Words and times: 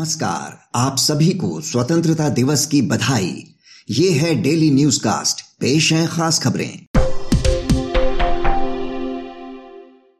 नमस्कार। 0.00 0.58
आप 0.74 0.96
सभी 0.98 1.30
को 1.30 1.60
स्वतंत्रता 1.60 2.28
दिवस 2.28 2.66
की 2.66 2.82
बधाई। 2.82 3.54
ये 3.90 4.10
है 4.10 4.34
डेली 4.34 4.70
न्यूज़ 4.70 5.00
कास्ट 5.00 5.40
पेश 5.60 5.92
है 5.92 6.06
खास 6.06 6.38
खबरें। 6.38 6.86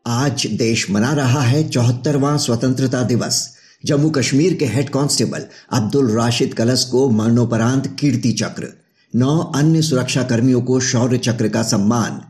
आज 0.07 0.47
देश 0.47 0.91
मना 0.91 1.13
रहा 1.13 1.41
है 1.41 1.69
चौहत्तरवां 1.69 2.39
स्वतंत्रता 2.39 3.03
दिवस। 3.03 3.57
जम्मू 3.85 4.11
कश्मीर 4.11 4.55
के 4.55 4.67
हेड 4.67 4.89
कांस्टेबल 4.89 5.45
अब्दुल 5.73 6.11
राशिद 6.11 6.55
कलस 6.55 6.85
को 6.85 7.11
मरणोपरांत 7.11 7.97
कीर्ति 8.01 8.33
चक्र। 8.33 8.69
नौ 9.17 9.39
अन्य 9.39 9.83
सुरक्षा 9.83 10.23
कर्मियों 10.23 10.63
को 10.63 10.81
शौर्य 10.81 11.19
चक्र 11.19 11.49
का 11.49 11.63
सम्मान। 11.63 12.21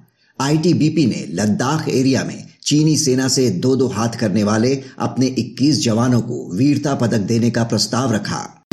आईटीबीपी 0.41 1.07
ने 1.07 1.27
लद्दाख 1.31 1.89
एरिया 1.89 2.25
में 2.25 2.50
चीनी 2.71 2.97
सेना 2.97 3.29
से 3.29 3.51
दो 3.51 3.77
दो 3.77 3.87
हाथ 3.89 4.09
करने 4.09 4.45
वाले 4.45 4.83
अपने 4.99 5.27
21 5.27 5.85
जवानों 5.85 6.21
को 6.21 6.57
वीरता 6.57 6.95
पदक 6.95 7.19
देने 7.19 7.51
का 7.51 7.65
प्रस्ताव 7.65 8.13
रखा। 8.13 8.65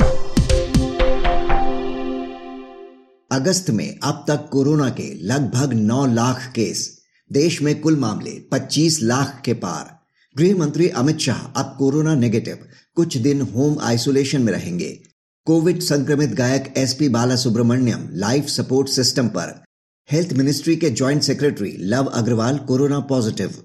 अगस्त 3.32 3.70
में 3.70 3.98
अब 4.02 4.24
तक 4.28 4.48
कोरोना 4.52 4.88
के 4.90 5.14
लगभग 5.22 5.72
9 5.72 6.06
लाख 6.06 6.52
केस, 6.54 6.98
देश 7.32 7.62
में 7.62 7.80
कुल 7.80 7.96
मामले 7.96 8.30
25 8.30 9.02
लाख 9.02 9.42
के 9.44 9.54
पार। 9.54 9.98
गृह 10.36 10.56
मंत्री 10.56 10.88
अमित 10.88 11.18
शाह 11.18 11.60
अब 11.60 11.76
कोरोना 11.78 12.14
नेगेटिव, 12.14 12.58
कुछ 12.94 13.16
दिन 13.16 13.40
होम 13.40 13.78
आइसोलेशन 13.82 14.42
में 14.42 14.52
रहेंगे। 14.52 14.98
कोविड 15.46 15.80
संक्रमित 15.80 16.30
गायक 16.30 16.74
SP 16.76 17.08
Bala 17.08 17.36
Subrahmanyam 17.36 18.08
life 18.12 18.46
support 18.46 18.88
system 18.88 19.28
पर, 19.28 19.64
हेल्थ 20.10 20.32
मिनिस्ट्री 20.32 20.76
के 20.76 20.90
joint 20.90 21.22
secretary 21.22 21.76
Lav 21.80 22.04
Agarwal 22.04 22.58
corona 22.58 23.00
positive. 23.00 23.64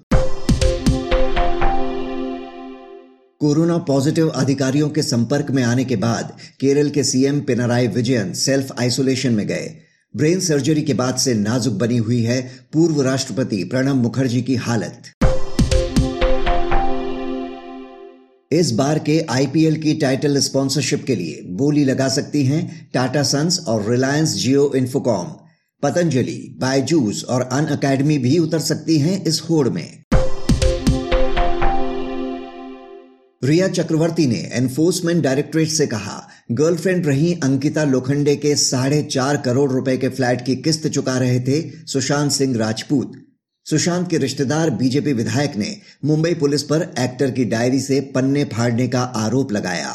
Corona 3.44 3.78
positive 3.78 4.28
अधिकारियों 4.28 4.88
के 4.88 5.02
संपर्क 5.02 5.50
में 5.50 5.62
आने 5.62 5.84
के 5.84 5.96
बाद 5.96 6.32
केरल 6.60 6.90
के 6.90 7.04
CM 7.04 7.40
Pinarayi 7.40 7.86
Vijayan 7.86 8.32
self 8.32 8.80
isolation 8.80 9.32
में 9.32 9.46
गए। 9.46 9.74
ब्रेन 10.16 10.40
सर्जरी 10.40 10.82
के 10.82 10.94
बाद 10.94 11.16
से 11.16 11.34
नाजुक 11.34 11.74
बनी 11.74 11.96
हुई 11.96 12.22
है 12.22 12.40
पूर्व 12.72 13.02
राष्ट्रपति 13.02 13.64
प्रणब 13.64 13.94
मुखर्जी 13.94 14.42
की 14.42 14.54
हालत। 14.54 15.10
इस 18.52 18.70
बार 18.70 18.98
के 18.98 19.20
आईपीएल 19.30 19.76
की 19.82 19.94
टाइटल 19.94 20.38
स्पॉन्सरशिप 20.38 21.04
के 21.04 21.16
लिए 21.16 21.42
बोली 21.50 21.84
लगा 21.84 22.08
सकती 22.08 22.44
हैं 22.44 22.90
टाटा 22.94 23.22
सन्स 23.22 23.60
और 23.68 23.90
रिलायंस 23.90 24.34
जियो 24.34 24.72
इन्फोकॉम। 24.76 25.26
पतंजलि, 25.82 26.56
बायजूस 26.60 27.24
और 27.24 27.42
अन 27.42 27.66
अकेडमी 27.66 28.18
भी 28.18 28.38
उतर 28.38 28.58
सकती 28.58 28.98
हैं 28.98 29.24
इस 29.24 29.42
होड़ 29.50 29.68
में। 29.68 30.03
रिया 33.44 33.68
चक्रवर्ती 33.68 34.26
ने 34.26 34.38
एनफोर्समेंट 34.52 35.22
डायरेक्टरेट 35.22 35.68
से 35.68 35.86
कहा 35.86 36.28
गर्लफ्रेंड 36.52 37.06
रही 37.06 37.32
अंकिता 37.44 37.84
लोखंडे 37.84 38.36
के 38.36 38.54
साढ़े 38.56 39.02
चार 39.02 39.36
करोड़ 39.36 39.70
रुपए 39.72 39.96
के 39.96 40.08
फ्लैट 40.08 40.44
की 40.46 40.56
किस्त 40.56 40.86
चुका 40.88 41.18
रहे 41.18 41.40
थे 41.40 41.60
सुशांत 41.86 42.32
सिंह 42.32 42.56
राजपूत। 42.56 43.12
सुशांत 43.66 44.08
के 44.10 44.18
रिश्तेदार 44.18 44.70
बीजेपी 44.70 45.12
विधायक 45.12 45.56
ने 45.56 45.76
मुंबई 46.04 46.34
पुलिस 46.34 46.62
पर 46.62 46.94
एक्टर 46.98 47.30
की 47.30 47.44
डायरी 47.44 47.80
से 47.80 48.00
पन्ने 48.14 48.44
फाड़ने 48.44 48.88
का 48.88 49.00
आरोप 49.00 49.52
लगाया। 49.52 49.90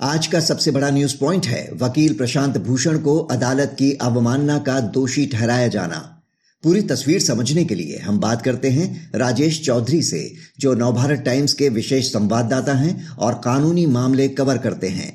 आज 0.00 0.26
का 0.26 0.40
सबसे 0.40 0.70
बड़ा 0.70 0.90
न्यूज़ 0.90 1.16
पॉइंट 1.20 1.46
है, 1.46 1.70
वकील 1.82 2.14
प्रशांत 2.14 2.58
भूषण 2.58 2.98
को 2.98 3.18
अदालत 3.18 3.76
की 3.78 3.92
अवमानना 3.92 4.58
का 4.58 4.80
दोषी 4.80 5.26
ठहराया 5.26 5.68
जाना। 5.68 6.15
पूरी 6.66 6.80
तस्वीर 6.82 7.18
समझने 7.18 7.64
के 7.64 7.74
लिए 7.74 7.98
हम 7.98 8.20
बात 8.20 8.42
करते 8.44 8.68
हैं 8.68 8.86
राजेश 9.18 9.66
चौधरी 9.66 10.00
से, 10.02 10.22
जो 10.60 10.74
नवभारत 10.74 11.22
टाइम्स 11.26 11.52
के 11.52 11.68
विशेष 11.68 12.04
संवाददाता 12.04 12.74
हैं 12.78 12.94
और 13.16 13.34
कानूनी 13.34 13.86
मामले 13.86 14.28
कवर 14.28 14.58
करते 14.58 14.86
हैं। 14.86 15.10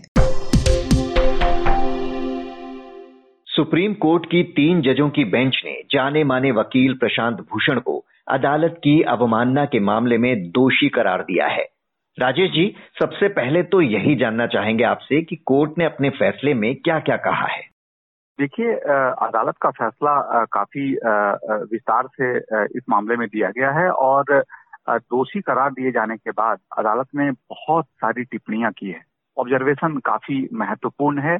सुप्रीम 3.47 3.93
कोर्ट 3.93 4.25
की 4.25 4.43
तीन 4.43 4.81
जजों 4.81 5.09
की 5.09 5.23
बेंच 5.23 5.61
ने 5.65 5.73
जाने 5.91 6.23
माने 6.23 6.51
वकील 6.51 6.93
प्रशांत 6.93 7.37
भूषण 7.37 7.79
को 7.79 8.05
अदालत 8.31 8.75
की 8.77 9.01
अवमानना 9.01 9.65
के 9.65 9.79
मामले 9.79 10.17
में 10.17 10.49
दोषी 10.49 10.89
करार 10.89 11.21
दिया 11.21 11.47
है। 11.47 11.63
राजेश 12.19 12.49
जी, 12.51 12.75
सबसे 12.99 13.27
पहले 13.27 13.63
तो 13.63 13.81
यही 13.81 14.15
जानना 14.15 14.47
चाहेंगे 14.47 14.83
आपसे 14.83 15.21
कि 15.21 15.35
कोर्ट 15.35 15.71
ने 15.77 15.85
अपने 15.85 16.09
फैसले 16.09 16.53
में 16.53 16.75
क्या 16.75 16.99
क्या 16.99 17.17
कहा 17.17 17.47
है। 17.47 17.70
देखिए 18.39 18.73
अदालत 19.27 19.55
का 19.61 19.69
फैसला 19.69 20.45
काफ़ी 20.45 20.91
विस्तार 21.71 22.07
से 22.17 22.37
इस 22.77 22.83
मामले 22.89 23.15
में 23.17 23.27
दिया 23.27 23.49
गया 23.49 23.71
है 23.71 23.89
और 23.91 24.43
दोषी 24.89 25.41
करार 25.41 25.71
दिए 25.71 25.91
जाने 25.91 26.17
के 26.17 26.31
बाद 26.31 26.59
अदालत 26.77 27.07
ने 27.15 27.31
बहुत 27.31 27.85
सारी 27.85 28.23
टिप्पणियाँ 28.23 28.71
की 28.77 28.89
है। 28.89 29.01
ऑब्जर्वेशन 29.37 29.97
काफ़ी 30.05 30.47
महत्वपूर्ण 30.53 31.21
है। 31.21 31.37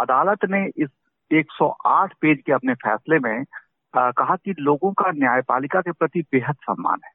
अदालत 0.00 0.44
ने 0.50 0.64
इस 0.76 0.88
108 1.30 2.12
पेज 2.20 2.42
के 2.46 2.52
अपने 2.52 2.74
फैसले 2.74 3.18
में 3.18 3.44
कहा 3.94 4.36
कि 4.36 4.54
लोगों 4.58 4.92
का 4.92 5.10
न्यायपालिका 5.10 5.80
के 5.80 5.92
प्रति 5.92 6.20
बेहद 6.32 6.54
सम्मान 6.62 7.00
है। 7.04 7.12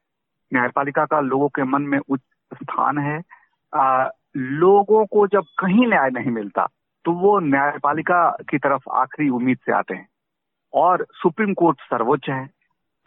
न्यायपालिका 0.54 1.06
का 1.06 1.20
लोगों 1.20 1.48
के 1.48 1.64
मन 1.64 1.81
में 1.81 2.00
उच्च 2.00 2.24
स्थान 2.54 2.98
है। 2.98 3.22
लोगों 4.38 5.06
को 5.06 5.28
जब 5.28 5.44
कहीं 5.59 5.88
न्याय 5.88 6.09
नहीं 6.09 6.31
मिलता 6.31 6.68
तो 7.06 7.12
वो 7.12 7.40
न्यायपालिका 7.40 8.30
की 8.50 8.58
तरफ़ 8.58 8.90
आखिरी 8.90 9.30
उम्मीद 9.30 9.58
से 9.58 9.72
आते 9.72 9.96
हैं 9.96 10.08
और 10.74 11.06
सुप्रीम 11.12 11.54
कोर्ट 11.54 11.82
सर्वोच्च 11.82 12.30
है। 12.30 12.46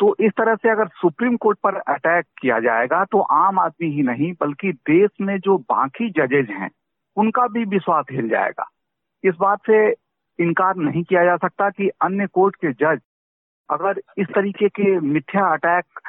तो 0.00 0.14
इस 0.20 0.32
तरह 0.32 0.54
से 0.54 0.70
अगर 0.70 0.88
सुप्रीम 0.88 1.36
कोर्ट 1.36 1.58
पर 1.58 1.74
अटैक 1.74 2.26
किया 2.40 2.58
जाएगा 2.60 3.04
तो 3.04 3.20
आम 3.20 3.58
आदमी 3.58 3.90
ही 3.90 4.02
नहीं, 4.02 4.32
बल्कि 4.40 4.72
देश 4.72 5.10
में 5.20 5.38
जो 5.38 5.56
बाकी 5.58 6.10
जजेज 6.10 6.50
हैं, 6.50 6.70
उनका 7.16 7.46
भी 7.46 7.64
विश्वास 7.64 8.04
हिल 8.10 8.28
जाएगा। 8.28 8.68
इस 9.24 9.34
बात 9.40 9.58
से 9.66 9.88
इनकार 10.38 10.76
नहीं 10.76 11.02
किया 11.02 11.24
जा 11.24 11.36
सकता 11.36 11.70
कि 11.70 11.88
अन्य 11.88 12.26
कोर्ट 12.26 12.56
के 12.56 12.72
जज 12.72 13.00
अगर 13.70 14.00
इस 14.18 14.26
तरीके 14.34 14.68
के 14.68 14.98
मिथ्या 15.00 15.46
अटैक 15.52 16.00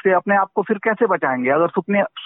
से 0.00 0.12
अपने 0.14 0.36
आप 0.36 0.48
को 0.54 0.62
फिर 0.62 0.78
कैसे 0.84 1.06
बचाएँगे? 1.06 1.50
अगर 1.50 1.68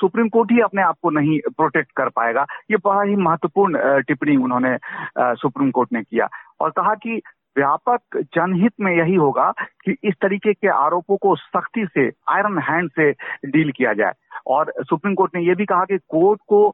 सुप्रीम 0.01 0.29
कोर्ट 0.29 0.53
ही 0.53 0.61
अपने 0.61 0.83
आप 0.83 0.97
को 1.03 1.11
नहीं 1.11 1.39
प्रोटेक्ट 1.57 1.91
कर 1.97 2.09
पाएगा, 2.09 2.47
ये 2.71 2.77
बड़ा 2.77 3.03
ही 3.03 3.17
महत्वपूर्ण 3.17 4.01
टिप्पणी 4.09 4.37
उन्होंने 4.37 4.77
सुप्रीम 5.19 5.71
कोर्ट 5.71 5.93
ने 5.93 6.03
किया। 6.03 6.29
और 6.61 6.71
कहा 6.71 6.95
कि 6.95 7.21
व्यापक 7.57 8.17
जनहित 8.35 8.73
में 8.81 8.93
यही 8.93 9.15
होगा 9.15 9.51
कि 9.85 9.97
इस 10.05 10.15
तरीके 10.23 10.53
के 10.53 10.69
आरोपों 10.69 11.17
को 11.17 11.35
सख्ती 11.37 11.85
से 11.87 12.07
आयरन 12.31 12.59
हैंड 12.59 12.91
से 12.91 13.11
डील 13.51 13.73
किया 13.77 13.93
जाए। 13.93 14.13
और 14.47 14.73
सुप्रीम 14.81 15.15
कोर्ट 15.15 15.35
ने 15.35 15.43
यह 15.43 15.55
भी 15.55 15.65
कहा 15.65 15.85
कि 15.85 15.99
कोर्ट 15.99 16.41
को 16.49 16.69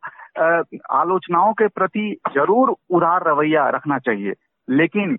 आलोचनाओं 0.93 1.53
के 1.53 1.69
प्रति 1.69 2.17
ज़रूर 2.35 2.75
उदार 2.91 3.29
रवैया 3.29 3.69
रखना 3.69 3.99
चाहिए। 3.99 4.35
लेकिन 4.69 5.17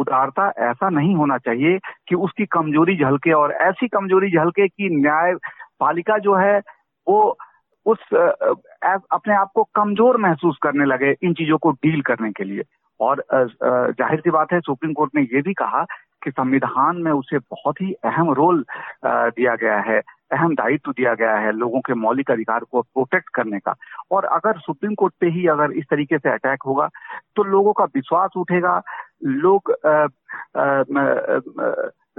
उदारता 0.00 0.48
ऐसा 0.62 0.88
नहीं 0.90 1.14
होना 1.14 1.38
चाहिए 1.40 1.78
कि 2.08 2.14
उसकी 2.16 2.46
कमज़ोरी 2.52 2.96
झलके 2.96 3.32
और 3.34 3.52
ऐसी 3.62 3.88
कमज़ोरी 3.88 4.30
झलके 4.32 4.68
कि 4.68 4.88
न्याय 4.92 5.34
पालिका 5.80 6.18
जो 6.18 6.34
है, 6.36 6.58
वो 7.06 7.38
उस 7.86 7.98
अपने 8.12 9.34
आप 9.34 9.50
को 9.54 9.62
कमज़ोर 9.74 10.16
महसूस 10.20 10.58
करने 10.62 10.84
लगे 10.86 11.14
इन 11.22 11.34
चीज़ों 11.34 11.58
को 11.58 11.70
डील 11.72 12.00
करने 12.02 12.30
के 12.32 12.44
लिए। 12.44 12.62
और 13.00 13.24
ज़ाहिर 13.32 14.20
सी 14.20 14.30
बात 14.30 14.52
है, 14.52 14.60
सुप्रीम 14.60 14.92
कोर्ट 14.92 15.10
ने 15.16 15.22
ये 15.22 15.40
भी 15.42 15.52
कहा 15.54 15.84
कि 16.24 16.30
संविधान 16.30 16.96
में 17.02 17.10
उसे 17.12 17.38
बहुत 17.40 17.80
ही 17.80 17.92
अहम 18.04 18.30
रोल 18.32 18.64
दिया 19.04 19.54
गया 19.54 19.78
है, 19.80 20.00
अहम 20.32 20.54
दायित्व 20.54 20.90
दिया 20.90 21.14
गया 21.14 21.36
है 21.36 21.52
लोगों 21.52 21.80
के 21.80 21.94
मौलिक 21.96 22.30
अधिकार 22.30 22.64
को 22.64 22.82
प्रोटेक्ट 22.82 23.28
करने 23.34 23.58
का। 23.58 23.74
और 24.10 24.24
अगर 24.26 24.58
सुप्रीम 24.60 24.94
कोर्ट 24.94 25.14
पे 25.20 25.28
ही 25.28 25.46
अगर 25.48 25.72
इस 25.72 25.84
तरीके 25.90 26.18
से 26.18 26.30
अटैक 26.30 26.62
होगा 26.66 26.88
तो 27.36 27.42
लोगों 27.44 27.72
का 27.72 27.84
विश्वास 27.94 28.36
उठेगा 28.36 28.80
लोग 29.24 29.74
आ, 29.86 29.90
आ, 29.90 30.00
आ, 30.00 30.84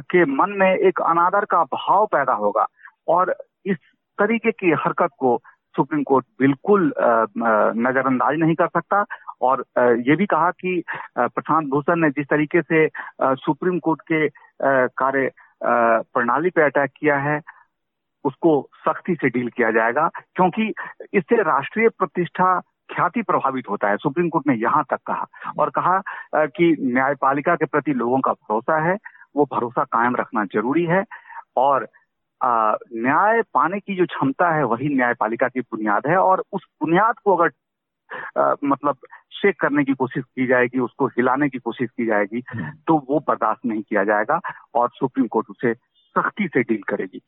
के 0.10 0.26
मन 0.26 0.50
में 0.50 0.76
एक 0.76 1.02
अनादर 1.02 1.46
का 1.46 1.64
भाव 1.64 2.06
पैदा 2.06 2.34
होगा। 2.34 2.68
और 3.08 3.36
इस 3.66 3.78
तरीके 4.20 4.52
की 4.52 4.72
हरकत 4.72 5.10
को 5.18 5.40
सुप्रीम 5.76 6.04
कोर्ट 6.04 6.26
बिल्कुल 6.40 6.94
नजरअंदाज 7.38 8.38
नहीं 8.40 8.56
कर 8.56 8.68
सकता। 8.68 9.06
और 9.42 9.66
ये 9.78 10.16
भी 10.16 10.26
कहा 10.26 10.52
कि 10.52 10.84
प्रशांत 11.18 11.68
भूषण 11.68 11.96
ने 11.96 12.10
जिस 12.10 12.28
तरीके 12.28 12.62
से 12.62 12.88
सुप्रीम 13.24 13.80
कोर्ट 13.80 14.02
के 14.12 14.28
कार्य 14.88 15.32
प्रणाली 15.64 16.50
पे 16.50 16.62
अटैक 16.62 16.92
किया 16.98 17.18
है 17.18 17.42
उसको 18.26 18.70
सख्ती 18.88 19.16
से 19.16 19.30
डील 19.30 19.50
किया 19.50 19.72
जाएगा। 19.72 20.10
क्योंकि 20.36 20.74
इससे 21.14 21.44
राष्ट्रीय 21.44 21.90
प्रतिष्ठा 21.90 22.62
ख्याति 22.92 23.22
प्रभावित 23.22 23.70
होता 23.70 23.90
है 23.90 23.98
सुप्रीम 23.98 24.30
कोर्ट 24.30 24.48
ने 24.48 24.56
यहाँ 24.56 24.84
तक 24.90 25.00
कहा 25.08 25.54
और 25.60 25.70
कहा 25.70 26.02
कि 26.48 26.76
न्यायपालिका 26.82 27.56
के 27.56 27.66
प्रति 27.66 27.94
लोगों 27.94 28.20
का 28.20 28.32
भरोसा 28.34 28.80
है 28.88 28.98
वो 29.36 29.46
भरोसा 29.52 29.84
कायम 29.84 30.16
रखना 30.16 30.46
ज़रूरी 30.46 30.86
है 30.86 31.04
और 31.58 31.88
न्याय 32.42 33.42
पाने 33.54 33.80
की 33.80 33.96
जो 33.96 34.06
क्षमता 34.06 34.54
है 34.56 34.64
वही 34.64 34.96
न्यायपालिका 34.96 35.48
की 35.48 35.62
बुनियाद 35.62 36.08
है 36.08 36.18
और 36.18 36.44
उस 36.52 36.66
बुनियाद 36.82 37.16
को 37.24 37.36
अगर 37.38 37.52
आ, 38.38 38.54
मतलब 38.64 38.98
शेक 39.32 39.60
करने 39.60 39.84
की 39.84 39.94
कोशिश 39.94 40.24
की 40.26 40.46
जाएगी 40.48 40.80
उसको 40.80 41.08
हिलाने 41.08 41.50
की 41.50 41.60
कोशिश 41.60 41.90
की 41.90 42.06
जाएगी 42.06 42.44
हम्म। 42.50 42.72
तो 42.88 42.98
वो 43.10 43.20
बर्दाश्त 43.20 43.66
नहीं 43.66 43.82
किया 43.82 44.04
जाएगा 44.04 44.40
और 44.76 44.90
सुप्रीम 44.90 45.28
कोर्ट 45.28 45.50
उसे 45.50 45.74
सख्ती 46.16 46.48
से 46.48 46.62
डील 46.64 46.82
करेगी 46.88 47.22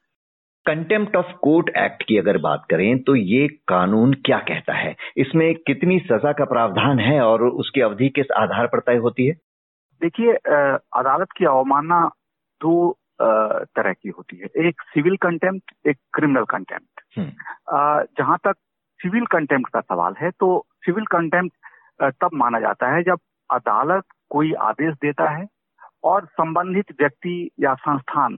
कंटेम्प्ट 0.66 1.16
ऑफ़ 1.16 1.32
कोर्ट 1.42 1.70
एक्ट 1.78 2.04
की 2.04 2.18
अगर 2.18 2.38
बात 2.38 2.66
करें 2.70 3.00
तो 3.04 3.16
ये 3.16 3.48
कानून 3.68 4.14
क्या 4.26 4.38
कहता 4.40 4.74
है? 4.74 4.96
इसमें 5.18 5.54
कितनी 5.68 6.00
सजा 6.00 6.32
का 6.32 6.46
प्रावधान 6.46 7.00
है 7.00 7.20
और 7.22 7.44
उसकी 7.44 7.82
अवधि 7.82 8.10
किस 8.10 8.32
आधार 8.38 8.68
पर 8.68 8.80
तय 8.80 8.98
होती 8.98 9.28
है? 9.28 9.34
देखिए 10.02 10.34
अदालत 10.34 11.32
की 11.38 11.46
अवमानना 11.46 12.08
दो 12.62 12.76
तरह 13.22 13.94
की 13.94 14.10
होती 14.10 14.38
है। 14.38 14.68
एक 14.68 14.82
सिविल 14.94 15.16
कंटेम्प्ट 15.16 15.88
एक 15.88 15.98
क्रिमिनल 16.14 16.46
कंटेम्प्ट 16.50 17.02
हम्म। 17.18 17.30
जहाँ 18.18 18.38
तक 18.38 18.56
सिविल 19.00 19.26
कंटेम्प्ट 19.26 19.74
का 19.74 19.82
सवाल 19.82 20.16
है 20.22 20.30
तो 20.40 20.66
सिविल 20.86 21.06
कंटेम्प्ट 21.06 22.12
तब 22.22 22.30
माना 22.34 22.60
जाता 22.60 22.96
है 22.96 23.04
जब 23.04 23.20
अदालत 23.50 24.04
कोई 24.30 24.54
आदेश 24.62 24.96
देता 24.96 25.30
है 25.30 25.46
और 26.04 26.26
संबंधित 26.26 26.92
व्यक्ति 27.02 27.36
या 27.60 27.74
संस्थान 27.74 28.38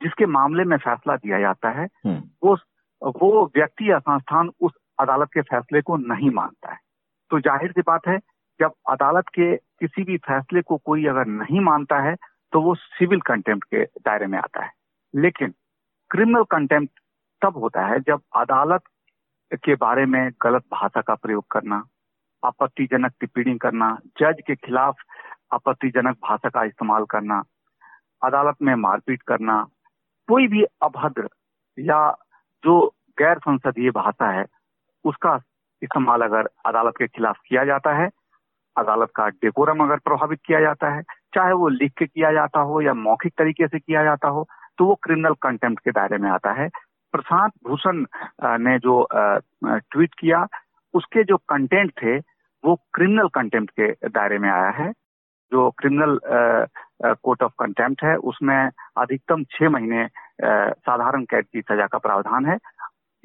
जिसके 0.00 0.26
मामले 0.28 0.64
में 0.64 0.76
फैसला 0.78 1.16
दिया 1.16 1.38
जाता 1.40 1.70
है 1.70 1.86
हम्म। 2.06 2.22
वो 2.44 2.56
वो 3.18 3.44
व्यक्ति 3.56 3.90
या 3.90 3.98
संस्थान 4.00 4.50
उस 4.60 4.72
अदालत 4.98 5.28
के 5.34 5.42
फैसले 5.44 5.80
को 5.80 5.96
नहीं 5.96 6.30
मानता 6.30 6.72
है 6.72 6.78
तो 7.30 7.40
ज़ाहिर 7.40 7.72
सी 7.72 7.82
बात 7.82 8.08
है 8.08 8.18
जब 8.60 8.72
अदालत 8.90 9.28
के 9.28 9.54
किसी 9.56 10.02
भी 10.04 10.16
फैसले 10.18 10.62
को 10.62 10.76
कोई 10.84 11.06
अगर 11.06 11.26
नहीं 11.32 11.60
मानता 11.60 12.00
है 12.02 12.14
तो 12.52 12.60
वो 12.60 12.74
सिविल 12.74 13.20
कंटेम्प्ट 13.20 13.64
के 13.64 13.84
दायरे 14.00 14.26
में 14.26 14.38
आता 14.38 14.64
है 14.64 14.72
लेकिन 15.14 15.54
क्रिमिनल 16.10 16.44
कंटेम्प्ट 16.50 17.00
तब 17.42 17.56
होता 17.56 17.86
है 17.86 18.00
जब 18.00 18.20
अदालत 18.36 18.82
के 19.56 19.74
बारे 19.76 20.04
में 20.06 20.30
गलत 20.42 20.64
भाषा 20.72 21.00
का 21.00 21.14
प्रयोग 21.16 21.44
करना 21.50 21.82
आपत्तिजनक 22.42 23.12
टिप्पणी 23.20 23.56
करना 23.58 23.96
जज 24.20 24.42
के 24.46 24.54
खिलाफ 24.56 24.96
आपत्तिजनक 25.52 26.16
भाषा 26.22 26.48
का 26.48 26.64
इस्तेमाल 26.64 27.04
करना 27.10 27.42
अदालत 28.22 28.56
में 28.62 28.74
मारपीट 28.76 29.22
करना 29.22 29.64
कोई 30.28 30.46
भी 30.46 30.62
अभद्र 30.82 31.28
या 31.78 32.00
जो 32.64 32.80
गैर 33.18 33.38
संसदीय 33.38 33.90
भाषा 33.90 34.30
है, 34.30 34.44
उसका 35.04 35.34
इस्तेमाल 35.82 36.22
अगर 36.22 36.48
अदालत 36.66 36.94
के 36.98 37.06
खिलाफ 37.06 37.38
किया 37.48 37.64
जाता 37.64 37.92
है, 37.96 38.08
अदालत 38.76 39.10
का 39.16 39.28
डेकोरम 39.28 39.84
अगर 39.84 39.98
प्रभावित 39.98 40.40
किया 40.46 40.60
जाता 40.60 40.94
है, 40.94 41.02
चाहे 41.34 41.52
वो 41.52 41.68
लिख 41.68 41.92
के 41.98 42.06
किया 42.06 42.32
जाता 42.32 42.60
हो 42.60 42.80
या 42.80 42.94
मौखिक 42.94 43.32
तरीके 43.38 43.66
से 43.68 43.78
किया 43.78 44.04
जाता 44.04 44.28
हो 44.28 44.46
तो 44.78 44.86
वो 44.86 44.94
क्रिमिनल 45.02 45.34
कंटेम्प्ट 45.42 45.82
के 45.84 45.90
दायरे 45.90 46.18
में 46.18 46.30
आता 46.30 46.50
है। 46.52 46.68
प्रशांत 47.14 47.52
भूषण 47.66 48.04
ने 48.62 48.78
जो 48.78 49.06
ट्वीट 49.12 50.14
किया, 50.18 50.46
उसके 50.94 51.24
जो 51.24 51.36
कंटेंट 51.48 51.90
थे, 52.02 52.16
वो 52.64 52.74
क्रिमिनल 52.94 53.28
कंटेम्प्ट 53.34 53.72
के 53.80 54.08
दायरे 54.08 54.38
में 54.38 54.48
आया 54.50 54.70
है। 54.76 54.92
जो 55.52 55.70
क्रिमिनल 55.70 56.18
कोर्ट 57.22 57.42
ऑफ़ 57.42 57.52
कंटेम्प्ट 57.58 58.04
है 58.04 58.16
उसमें 58.16 58.70
अधिकतम 58.96 59.44
छह 59.44 59.70
महीने 59.70 60.08
साधारण 60.42 61.24
कैद 61.24 61.44
की 61.44 61.60
सजा 61.60 61.86
का 61.86 61.98
प्रावधान 61.98 62.46
है 62.46 62.58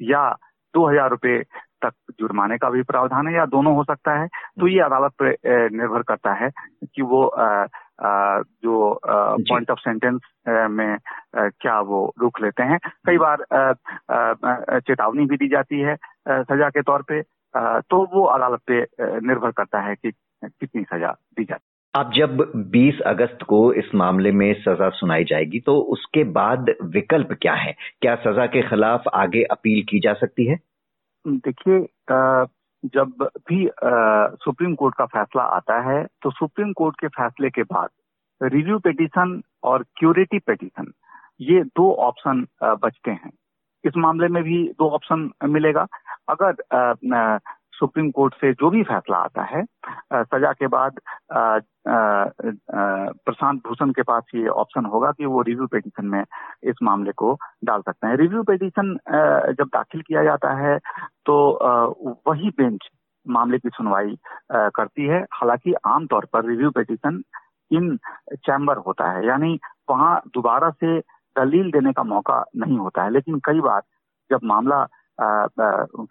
या 0.02 0.36
दो 0.74 0.88
हज़ार 0.88 1.10
रुपये 1.10 1.42
तक 1.84 1.92
जुर्माने 2.20 2.58
का 2.58 2.70
भी 2.70 2.82
प्रावधान 2.82 3.28
है 3.28 3.34
या 3.34 3.46
दोनों 3.46 3.74
हो 3.74 3.84
सकता 3.84 4.20
है 4.20 4.26
तो 4.60 4.66
ये 4.66 4.80
अदालत 4.80 5.12
पर 5.22 5.36
निर्भर 5.72 6.02
करता 6.02 6.32
है 6.32 6.50
कि 6.84 7.02
वो 7.02 7.26
आ, 7.26 7.66
जो 8.40 9.00
पॉइंट 9.04 9.70
ऑफ़ 9.70 9.78
सेंटेंस 9.78 10.20
में 10.48 10.94
आ, 10.94 11.48
क्या 11.48 11.80
वो 11.80 12.14
रुख 12.20 12.40
लेते 12.40 12.62
हैं। 12.62 12.78
कई 13.06 13.18
बार 13.18 13.42
आ, 13.52 13.72
चेतावनी 14.78 15.26
भी 15.26 15.36
दी 15.36 15.48
जाती 15.48 15.80
है 15.80 15.96
सजा 16.28 16.68
के 16.68 16.82
तौर 16.82 17.02
पे 17.02 17.22
तो 17.56 18.06
वो 18.14 18.24
अदालत 18.24 18.60
पे 18.66 18.82
निर्भर 19.26 19.50
करता 19.50 19.80
है 19.80 19.94
कि 19.94 20.10
कितनी 20.44 20.82
सजा 20.82 21.08
दी 21.08 21.44
जाती 21.44 21.73
अब 21.94 22.10
जब 22.12 22.40
20 22.72 23.00
अगस्त 23.06 23.42
को 23.48 23.58
इस 23.72 23.94
मामले 23.94 24.30
में 24.32 24.52
सजा 24.62 24.88
सुनाई 24.90 25.24
जाएगी 25.24 25.60
तो 25.60 25.76
उसके 25.92 26.24
बाद 26.32 26.70
विकल्प 26.94 27.32
क्या 27.42 27.54
है? 27.54 27.74
क्या 28.02 28.14
सजा 28.16 28.46
के 28.46 28.62
खिलाफ 28.68 29.08
आगे 29.14 29.42
अपील 29.50 29.82
की 29.88 30.00
जा 30.00 30.12
सकती 30.14 30.46
है? 30.46 30.58
देखिए 31.26 31.78
जब 32.94 33.28
भी 33.48 33.68
सुप्रीम 34.44 34.74
कोर्ट 34.74 34.94
का 34.94 35.06
फैसला 35.06 35.42
आता 35.56 35.80
है 35.82 36.04
तो 36.22 36.30
सुप्रीम 36.30 36.72
कोर्ट 36.72 37.00
के 37.00 37.08
फैसले 37.10 37.50
के 37.50 37.62
बाद 37.62 37.88
रिव्यू 38.40 38.78
पिटीशन 38.78 39.40
और 39.62 39.84
क्यूरेटिव 39.96 40.40
पिटीशन, 40.46 40.92
ये 41.40 41.62
दो 41.62 41.92
ऑप्शन 42.02 42.46
बचते 42.62 43.10
हैं। 43.10 43.30
इस 43.84 43.96
मामले 43.96 44.28
में 44.28 44.42
भी 44.42 44.62
दो 44.78 44.88
ऑप्शन 44.90 45.30
मिलेगा। 45.48 45.86
अगर 46.28 47.38
सुप्रीम 47.74 48.10
कोर्ट 48.10 48.34
से 48.34 48.52
जो 48.52 48.70
भी 48.70 48.82
फैसला 48.82 49.16
आता 49.18 49.42
है 49.44 49.62
सजा 50.14 50.52
के 50.52 50.66
बाद 50.66 50.98
प्रशांत 53.26 53.60
भूषण 53.66 53.90
के 53.92 54.02
पास 54.02 54.30
ये 54.34 54.46
ऑप्शन 54.48 54.84
होगा 54.92 55.10
कि 55.12 55.26
वो 55.26 55.42
रिव्यू 55.42 55.66
पिटीशन 55.66 56.06
में 56.06 56.22
इस 56.70 56.76
मामले 56.82 57.12
को 57.12 57.36
डाल 57.64 57.80
सकते 57.82 58.06
हैं। 58.06 58.16
रिव्यू 58.16 58.42
पिटीशन 58.42 58.94
जब 59.58 59.68
दाखिल 59.74 60.02
किया 60.02 60.22
जाता 60.24 60.52
है 60.58 60.78
तो 61.26 61.36
वही 62.30 62.50
बेंच 62.58 62.88
मामले 63.26 63.58
की 63.58 63.68
सुनवाई 63.68 64.16
करती 64.52 65.06
है। 65.06 65.20
हालाँकि 65.34 65.74
आमतौर 65.86 66.26
पर 66.32 66.44
रिव्यू 66.48 66.70
पिटीशन 66.70 67.22
इन 67.70 67.96
चैम्बर 68.34 68.76
होता 68.86 69.10
है 69.10 69.26
यानी 69.26 69.58
वहाँ 69.90 70.20
दोबारा 70.34 70.70
से 70.70 70.98
दलील 71.36 71.70
देने 71.72 71.92
का 71.92 72.02
मौका 72.02 72.44
नहीं 72.56 72.78
होता 72.78 73.02
है। 73.02 73.10
लेकिन 73.10 73.38
कई 73.44 73.60
बार 73.60 73.80
जब 74.30 74.40
मामला 74.44 74.86
आ, 75.18 75.24
आ, 75.24 75.46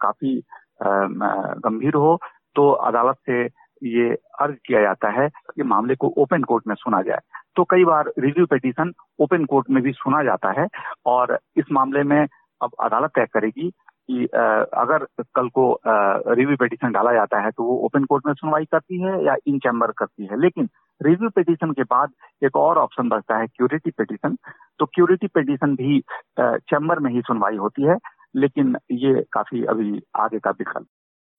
काफ़ी 0.00 0.42
गंभीर 0.82 1.94
हो 1.94 2.18
तो 2.56 2.70
अदालत 2.70 3.16
से 3.30 3.42
ये 3.82 4.10
अर्ज़ 4.40 4.56
किया 4.66 4.80
जाता 4.82 5.08
है 5.20 5.28
कि 5.28 5.62
मामले 5.62 5.94
को 5.94 6.12
ओपन 6.18 6.42
कोर्ट 6.42 6.66
में 6.68 6.74
सुना 6.74 7.00
जाए। 7.02 7.20
तो 7.56 7.64
कई 7.70 7.84
बार 7.84 8.12
रिव्यू 8.18 8.46
पिटीशन 8.46 8.92
ओपन 9.22 9.44
कोर्ट 9.44 9.70
में 9.70 9.82
भी 9.82 9.92
सुना 9.92 10.22
जाता 10.24 10.50
है 10.60 10.66
और 11.06 11.38
इस 11.56 11.64
मामले 11.72 12.02
में 12.02 12.26
अब 12.60 12.70
अदालत 12.82 13.10
तय 13.14 13.26
करेगी 13.34 13.70
कि 14.10 14.24
अगर 14.24 15.06
कल 15.36 15.48
को 15.48 15.66
रिव्यू 15.86 16.56
पिटीशन 16.56 16.92
डाला 16.92 17.12
जाता 17.12 17.40
है 17.44 17.50
तो 17.50 17.64
वो 17.64 17.76
ओपन 17.84 18.04
कोर्ट 18.04 18.26
में 18.26 18.32
सुनवाई 18.34 18.64
करती 18.64 19.00
है 19.02 19.24
या 19.24 19.34
इन 19.46 19.58
चैम्बर 19.58 19.92
करती 19.98 20.26
है। 20.26 20.40
लेकिन 20.40 20.68
रिव्यू 21.00 21.30
पिटीशन 21.36 21.72
के 21.72 21.82
बाद 21.82 22.10
एक 22.44 22.56
और 22.56 22.78
ऑप्शन 22.78 23.08
बचता 23.08 23.38
है 23.38 23.46
क्यूरिटी 23.46 23.90
पिटीशन। 23.98 24.36
तो 24.78 24.86
क्यूरिटी 24.94 25.26
पिटीशन 25.34 25.74
भी 25.76 26.00
चैम्बर 26.40 26.98
में 26.98 27.10
ही 27.12 27.20
सुनवाई 27.20 27.56
होती 27.56 27.82
है। 27.82 27.96
लेकिन 28.36 28.76
ये 28.92 29.22
काफ़ी 29.32 29.64
अभी 29.64 30.00
आगे 30.16 30.38
का 30.38 30.50
विकल्प 30.50 30.86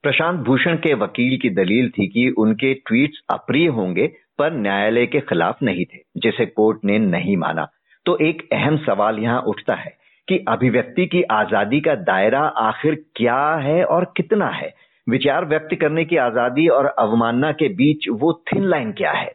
प्रशांत 0.03 0.39
भूषण 0.39 0.75
के 0.75 0.94
वकील 0.94 1.38
की 1.42 1.50
दलील 1.50 1.89
थी 1.89 2.07
कि 2.07 2.30
उनके 2.38 2.74
ट्वीट्स 2.74 3.21
अप्रिय 3.30 3.68
होंगे 3.68 4.07
पर 4.39 4.53
न्यायालय 4.53 5.06
के 5.06 5.19
खिलाफ 5.19 5.63
नहीं 5.63 5.86
थे 5.86 5.97
जिसे 6.18 6.45
कोर्ट 6.45 6.80
ने 6.86 6.97
नहीं 7.00 7.38
माना। 7.38 7.68
तो 8.06 8.18
एक 8.18 8.47
अहम 8.53 8.77
सवाल 8.77 9.19
यहाँ 9.19 9.41
उठता 9.41 9.75
है 9.75 9.98
कि 10.27 10.38
अभिव्यक्ति 10.48 11.05
की 11.05 11.22
आज़ादी 11.31 11.79
का 11.81 11.96
दायरा 11.96 12.41
आखिर 12.41 12.96
क्या 13.15 13.55
है 13.55 13.84
और 13.86 14.13
कितना 14.17 14.50
है? 14.50 14.74
विचार 15.08 15.46
व्यक्त 15.46 15.75
करने 15.81 16.05
की 16.05 16.17
आज़ादी 16.17 16.67
और 16.67 16.86
अवमानना 16.86 17.51
के 17.51 17.67
बीच 17.69 18.08
वो 18.10 18.34
थिन 18.53 18.63
लाइन 18.63 18.91
क्या 18.91 19.12
है? 19.12 19.31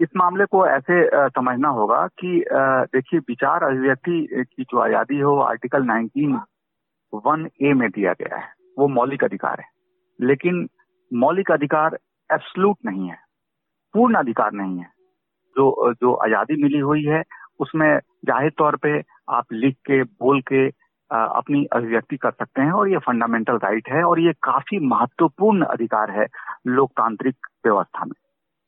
इस 0.00 0.08
मामले 0.16 0.44
को 0.44 0.66
ऐसे 0.66 1.04
समझना 1.28 1.68
होगा 1.68 2.06
कि 2.06 2.44
देखिए 2.52 3.20
विचार 3.20 3.62
अभिव्यक्ति 3.62 4.26
की 4.34 4.62
जो 4.62 4.78
आज़ादी 4.78 5.16
है 5.16 5.24
वो 5.24 5.40
आर्टिकल 5.40 5.82
19 5.82 6.38
वन 7.26 7.48
ए 7.62 7.72
में 7.72 7.88
दिया 7.90 8.12
गया 8.12 8.36
है। 8.36 8.52
वो 8.78 8.88
मौलिक 8.90 9.24
अधिकार 9.24 9.60
है। 9.60 9.66
लेकिन 10.18 10.68
मौलिक 11.10 11.50
अधिकार 11.50 11.98
एब्सलूट 12.30 12.76
नहीं 12.86 13.08
है। 13.08 13.18
पूर्ण 13.94 14.14
अधिकार 14.14 14.52
नहीं 14.52 14.78
है। 14.78 14.92
जो 15.56 15.92
जो 15.92 16.12
आज़ादी 16.24 16.62
मिली 16.62 16.78
हुई 16.78 17.04
है 17.04 17.22
उसमें 17.60 17.98
ज़ाहिर 18.26 18.50
तौर 18.58 18.76
पे 18.76 19.00
आप 19.30 19.52
लिख 19.52 19.76
के 19.86 20.02
बोल 20.02 20.40
के 20.42 20.66
आ, 21.10 21.18
अपनी 21.18 21.64
अभिव्यक्ति 21.72 22.16
कर 22.16 22.30
सकते 22.30 22.62
हैं 22.62 22.72
और 22.72 22.88
ये 22.88 22.98
फंडामेंटल 22.98 23.56
राइट 23.64 23.88
है 23.88 24.02
और 24.04 24.20
ये 24.20 24.32
काफ़ी 24.42 24.78
महत्वपूर्ण 24.86 25.64
अधिकार 25.64 26.10
है 26.10 26.26
लोकतांत्रिक 26.66 27.46
व्यवस्था 27.66 28.04
में। 28.04 28.14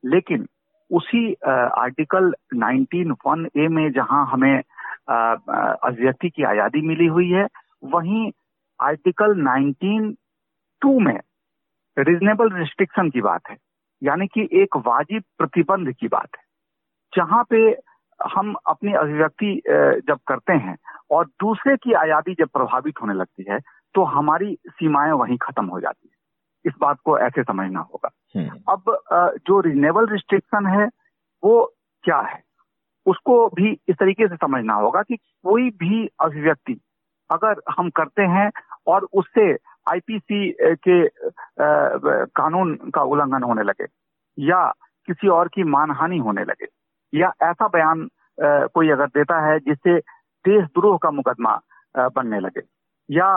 लेकिन 0.05 0.47
उसी 0.91 1.33
आ, 1.33 1.53
आर्टिकल 1.53 2.33
19 2.57 3.11
वन 3.26 3.47
ए 3.57 3.69
में 3.69 3.91
जहाँ 3.93 4.26
हमें 4.33 4.62
अभिव्यक्ति 5.09 6.29
की 6.29 6.43
आज़ादी 6.43 6.81
मिली 6.88 7.07
हुई 7.07 7.31
है 7.31 7.47
वहीं 7.90 8.33
आर्टिकल 8.81 9.35
19 9.45 10.14
टू 10.83 11.00
में 11.00 11.21
रीजनेबल 11.99 12.52
रिस्ट्रिक्शन 12.52 13.11
की 13.11 13.21
बात 13.21 13.40
है 13.50 13.57
यानी 14.02 14.26
कि 14.26 14.49
एक 14.52 14.76
वाजिब 14.76 15.23
प्रतिबंध 15.38 15.93
की 15.93 16.09
बात 16.09 16.28
है 16.37 16.43
जहाँ 17.16 17.45
पे 17.50 17.57
हम 18.35 18.55
अपनी 18.66 18.93
अभिव्यक्ति 18.93 19.62
जब 20.09 20.19
करते 20.28 20.52
हैं 20.52 20.76
और 21.11 21.26
दूसरे 21.26 21.76
की 21.76 21.93
आज़ादी 21.93 22.35
जब 22.35 22.49
प्रभावित 22.49 22.95
होने 23.02 23.14
लगती 23.14 23.45
है 23.49 23.61
तो 23.95 24.05
हमारी 24.05 24.59
सीमाएँ 24.69 25.12
वहीं 25.12 25.37
खत्म 25.37 25.66
हो 25.66 25.81
जाती 25.81 26.09
है। 26.09 26.16
इस 26.71 26.75
बात 26.81 26.99
को 27.05 27.19
ऐसे 27.19 27.43
समझना 27.43 27.81
होगा। 27.81 28.11
हम्म। 28.37 28.50
अब 28.69 28.83
जो 29.47 29.61
रीजनेबल 29.61 30.07
रिस्ट्रिक्शन 30.07 30.66
है 30.66 30.87
वो 31.45 31.75
क्या 32.02 32.19
है? 32.19 32.43
उसको 33.07 33.49
भी 33.49 33.81
इस 33.88 33.97
तरीके 33.97 34.28
से 34.28 34.37
समझना 34.37 34.75
होगा 34.75 35.02
कि 35.02 35.16
कोई 35.16 35.71
भी 35.71 36.09
अभिव्यक्ति 36.21 36.81
अगर 37.30 37.61
हम 37.78 37.90
करते 37.90 38.23
हैं 38.33 38.50
और 38.87 39.06
उससे 39.12 39.52
आईपीसी 39.87 40.50
के 40.61 41.06
कानून 41.61 42.75
का 42.95 43.02
उल्लंघन 43.02 43.42
होने 43.42 43.62
लगे, 43.62 43.87
या 44.38 44.66
किसी 45.09 45.28
और 45.28 45.49
की 45.49 45.64
मानहानि 45.66 46.18
होने 46.18 46.45
लगे, 46.45 46.66
या 47.12 47.33
ऐसा 47.42 47.68
बयान 47.68 48.09
कोई 48.40 48.90
अगर 48.90 49.06
देता 49.09 49.40
है 49.47 49.59
जिससे 49.61 49.99
देशद्रोह 50.45 50.99
का 51.02 51.11
मुकदमा 51.11 51.59
बनने 52.14 52.40
लगे, 52.40 52.62
या 53.09 53.28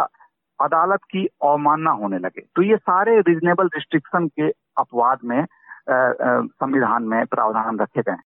अदालत 0.59 0.99
की 1.11 1.25
अवमानना 1.43 1.91
होने 1.93 2.17
लगे 2.19 2.41
तो 2.55 2.61
ये 2.61 2.77
सारे 2.77 3.19
रीजनेबल 3.19 3.67
रिस्ट्रिक्शन 3.75 4.27
के 4.29 4.49
अपवाद 4.77 5.19
में 5.25 5.45
संविधान 5.89 7.03
में 7.03 7.25
प्रावधान 7.25 7.79
रखे 7.79 8.01
गए 8.01 8.11
हैं। 8.11 8.23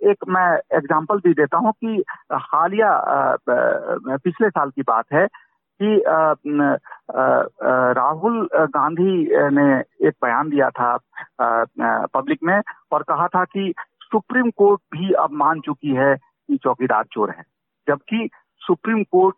एक 0.00 0.24
मैं 0.28 0.48
एग्ज़ाम्पल 0.76 1.18
भी 1.18 1.32
देता 1.34 1.58
हूँ 1.58 1.72
कि 1.84 2.02
हालिया 2.32 2.90
पिछले 3.48 4.48
साल 4.48 4.70
की 4.70 4.82
बात 4.88 5.04
है 5.12 5.26
कि 5.80 6.02
राहुल 7.98 8.48
गांधी 8.54 9.16
ने 9.56 9.68
एक 10.08 10.14
बयान 10.24 10.48
दिया 10.50 10.70
था 10.70 10.96
पब्लिक 12.14 12.38
में 12.44 12.60
और 12.92 13.02
कहा 13.02 13.26
था 13.28 13.44
कि 13.44 13.72
सुप्रीम 14.12 14.50
कोर्ट 14.58 14.80
भी 14.92 15.12
अब 15.22 15.32
मान 15.38 15.60
चुकी 15.60 15.94
है 15.94 16.14
कि 16.16 16.56
चौकीदार 16.56 17.04
चोर 17.12 17.30
है। 17.30 17.42
जबकि 17.88 18.28
सुप्रीम 18.62 19.02
कोर्ट 19.12 19.36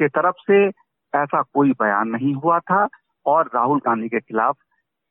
के 0.00 0.08
तरफ़ 0.08 0.36
से 0.46 0.66
ऐसा 1.12 1.42
कोई 1.54 1.72
बयान 1.80 2.08
नहीं 2.08 2.34
हुआ 2.34 2.58
था 2.60 2.86
और 3.26 3.50
राहुल 3.54 3.78
गांधी 3.78 4.08
के 4.08 4.20
खिलाफ 4.20 4.56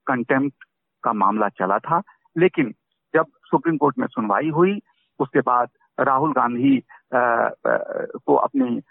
कंटेम्प्ट 0.08 0.64
का 1.04 1.14
मामला 1.14 1.50
चला 1.50 1.78
था। 1.80 2.02
लेकिन 2.36 2.74
जब 3.14 3.26
सुप्रीम 3.52 3.78
कोर्ट 3.78 3.98
में 4.00 4.08
सुनवाई 4.08 4.50
हुई 4.50 4.80
उसके 5.22 5.42
बाद 5.42 5.70
राहुल 5.98 6.32
गांधी 6.34 6.78
को 7.14 8.36
अपनी 8.36 8.82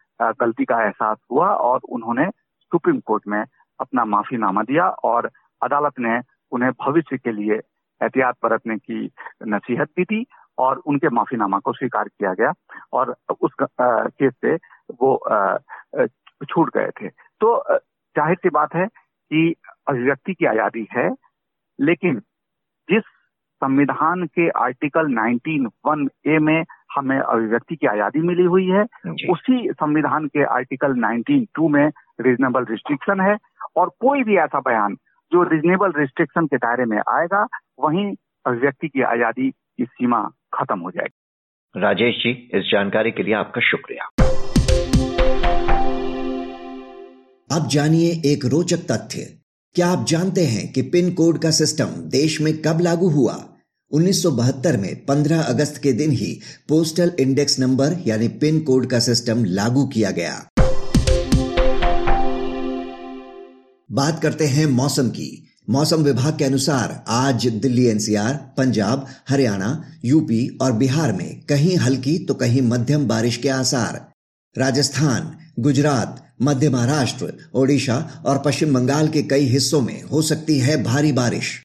गलती 0.40 0.64
का 0.64 0.82
एहसास 0.84 1.18
हुआ 1.30 1.48
और 1.68 1.80
उन्होंने 1.88 2.28
सुप्रीम 2.72 2.98
कोर्ट 3.06 3.22
में 3.28 3.42
अपना 3.80 4.04
माफीनामा 4.04 4.62
दिया 4.62 4.88
और 5.04 5.30
अदालत 5.62 5.98
ने 5.98 6.20
उन्हें 6.52 6.70
भविष्य 6.80 7.16
के 7.18 7.32
लिए 7.32 7.54
एहतियात 7.54 8.36
बरतने 8.42 8.76
की 8.78 9.10
नसीहत 9.46 9.88
दी 9.96 10.04
थी 10.04 10.24
और 10.58 10.78
उनके 10.86 11.08
माफीनामा 11.08 11.58
को 11.58 11.72
स्वीकार 11.72 12.08
किया 12.08 12.32
गया 12.34 12.52
और 12.92 13.14
उस 13.40 13.52
केस 13.62 14.32
से 14.44 14.54
वो 15.02 15.16
छूट 16.44 16.70
गए 16.76 16.90
थे। 17.00 17.08
तो 17.08 17.48
ज़ाहिर 18.16 18.36
सी 18.36 18.48
बात 18.50 18.74
है 18.74 18.86
कि 18.86 19.54
अभिव्यक्ति 19.88 20.34
की 20.34 20.46
आज़ादी 20.46 20.86
है, 20.92 21.08
लेकिन 21.78 22.18
जिस 22.88 23.02
संविधान 23.62 24.24
के 24.28 24.48
आर्टिकल 24.58 25.14
19 25.14 25.66
वन 25.86 26.08
ए 26.26 26.38
में 26.38 26.64
हमें 26.96 27.18
अभिव्यक्ति 27.18 27.76
की 27.76 27.86
आज़ादी 27.86 28.20
मिली 28.20 28.44
हुई 28.44 28.66
है। 28.66 28.82
उसी 29.30 29.68
संविधान 29.72 30.26
के 30.26 30.44
आर्टिकल 30.54 30.94
19 31.02 31.46
टू 31.54 31.68
में 31.68 31.86
रीजनेबल 32.20 32.64
रिस्ट्रिक्शन 32.70 33.20
है 33.20 33.36
और 33.76 33.90
कोई 34.00 34.22
भी 34.22 34.36
ऐसा 34.36 34.60
बयान 34.60 34.94
जो 35.32 35.42
रीजनेबल 35.42 35.92
रिस्ट्रिक्शन 35.98 36.46
के 36.46 36.56
दायरे 36.56 36.84
में 36.84 36.98
आएगा 36.98 37.46
वहीं 37.80 38.06
अभिव्यक्ति 38.46 38.88
की 38.88 39.02
आज़ादी 39.02 39.50
की 39.50 39.84
सीमा 39.84 40.22
खत्म 40.54 40.78
हो 40.78 40.90
जाएगी। 40.90 41.80
राजेश 41.80 42.14
जी 42.14 42.30
इस 42.54 42.70
जानकारी 42.72 43.10
के 43.10 43.22
लिए 43.22 43.34
आपका 43.34 43.60
शुक्रिया। 43.60 44.08
अब 47.50 47.66
जानिए 47.66 48.10
एक 48.32 48.44
रोचक 48.44 48.90
तथ्य। 48.90 49.22
क्या 49.76 49.86
आप 49.86 50.04
जानते 50.08 50.40
हैं 50.40 50.66
कि 50.72 50.82
पिन 50.82 51.10
कोड 51.14 51.38
का 51.38 51.50
सिस्टम 51.50 51.96
देश 52.10 52.40
में 52.40 52.52
कब 52.56 52.80
लागू 52.80 53.08
हुआ? 53.08 53.34
1972 53.92 54.76
में 54.76 55.06
15 55.06 55.42
अगस्त 55.42 55.76
के 55.76 55.92
दिन 55.92 56.10
ही 56.10 56.40
पोस्टल 56.68 57.12
इंडेक्स 57.20 57.58
नंबर 57.58 57.96
यानी 58.06 58.28
पिन 58.28 58.60
कोड 58.60 58.86
का 58.86 58.98
सिस्टम 58.98 59.44
लागू 59.44 59.86
किया 59.86 60.10
गया। 60.10 60.46
बात 63.92 64.22
करते 64.22 64.46
हैं 64.46 64.66
मौसम 64.66 65.08
की। 65.08 65.48
मौसम 65.70 65.96
विभाग 65.96 66.38
के 66.38 66.44
अनुसार 66.44 67.04
आज 67.08 67.46
दिल्ली 67.46 67.86
एनसीआर, 67.86 68.34
पंजाब, 68.34 69.06
हरियाणा, 69.28 69.84
यूपी 70.04 70.58
और 70.62 70.72
बिहार 70.72 71.12
में 71.12 71.40
कहीं 71.48 71.76
हल्की 71.76 72.18
तो 72.18 72.34
कहीं 72.34 72.62
मध्यम 72.62 73.08
बारिश 73.08 73.36
के 73.36 73.48
आसार। 73.48 74.12
राजस्थान, 74.58 75.32
गुजरात, 75.58 76.34
मध्य 76.42 76.70
महाराष्ट्र, 76.70 77.32
ओडिशा 77.54 78.22
और 78.26 78.42
पश्चिम 78.44 78.74
बंगाल 78.74 79.08
के 79.08 79.22
कई 79.22 79.44
हिस्सों 79.44 79.80
में 79.80 80.02
हो 80.02 80.22
सकती 80.22 80.58
है 80.58 80.82
भारी 80.82 81.12
बारिश। 81.12 81.62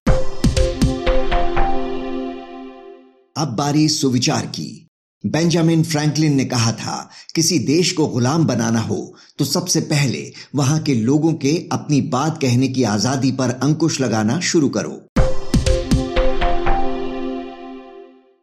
अब 3.36 3.48
बारी 3.48 3.88
सुविचार 3.90 4.46
की। 4.48 4.88
बेंजामिन 5.24 5.84
फ्रैंकलिन 5.84 6.36
ने 6.36 6.44
कहा 6.46 6.72
था, 6.72 7.10
किसी 7.36 7.58
देश 7.60 7.92
को 7.92 8.06
गुलाम 8.08 8.46
बनाना 8.46 8.80
हो 8.80 9.16
तो 9.40 9.46
सबसे 9.46 9.80
पहले 9.82 10.22
वहाँ 10.56 10.80
के 10.80 10.94
लोगों 10.96 11.34
के 11.36 11.52
अपनी 11.72 12.00
बात 12.10 12.38
कहने 12.42 12.68
की 12.68 12.84
आज़ादी 12.84 13.32
पर 13.32 13.50
अंकुश 13.64 14.00
लगाना 14.02 14.40
शुरू 14.42 14.70
करो। 14.70 15.02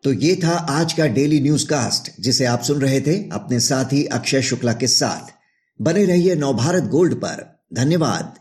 तो 0.05 0.13
ये 0.13 0.35
था 0.45 0.57
आज 0.71 0.93
का 0.93 1.07
डेली 1.09 1.41
न्यूज़ 1.41 1.67
कास्ट 1.67 2.11
जिसे 2.21 2.45
आप 2.45 2.63
सुन 2.63 2.81
रहे 2.81 3.01
थे 3.01 3.17
अपने 3.33 3.61
साथी 3.61 4.05
अक्षय 4.13 4.43
शुक्ला 4.43 4.73
के 4.73 4.87
साथ। 4.89 5.33
बने 5.81 6.05
रहिए 6.05 6.35
नवभारत 6.37 6.91
गोल्ड 6.91 7.15
पर। 7.15 7.45
धन्यवाद। 7.75 8.35